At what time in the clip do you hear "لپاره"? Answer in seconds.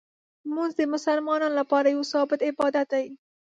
1.59-1.87